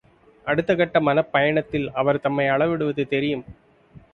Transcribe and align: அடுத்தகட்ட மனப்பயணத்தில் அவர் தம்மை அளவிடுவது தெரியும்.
அடுத்தகட்ட 0.45 0.99
மனப்பயணத்தில் 0.99 1.87
அவர் 1.91 2.21
தம்மை 2.21 2.47
அளவிடுவது 2.49 3.05
தெரியும். 3.07 3.45